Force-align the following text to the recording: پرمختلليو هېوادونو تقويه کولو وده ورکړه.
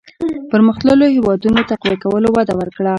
پرمختلليو 0.51 1.15
هېوادونو 1.17 1.67
تقويه 1.71 1.97
کولو 2.03 2.27
وده 2.35 2.53
ورکړه. 2.59 2.89